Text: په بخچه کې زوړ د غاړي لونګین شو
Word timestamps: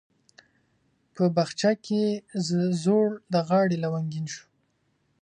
په 1.15 1.23
بخچه 1.35 1.71
کې 1.85 2.03
زوړ 2.83 3.07
د 3.33 3.35
غاړي 3.47 3.77
لونګین 3.83 4.25
شو 4.33 4.45